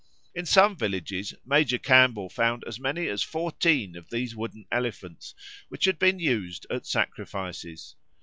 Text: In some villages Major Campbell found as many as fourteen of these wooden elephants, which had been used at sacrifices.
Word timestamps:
In 0.33 0.47
some 0.47 0.75
villages 0.75 1.35
Major 1.45 1.77
Campbell 1.77 2.27
found 2.27 2.63
as 2.65 2.79
many 2.79 3.07
as 3.07 3.21
fourteen 3.21 3.95
of 3.95 4.09
these 4.09 4.35
wooden 4.35 4.65
elephants, 4.71 5.35
which 5.69 5.85
had 5.85 5.99
been 5.99 6.17
used 6.17 6.65
at 6.71 6.87
sacrifices. 6.87 7.95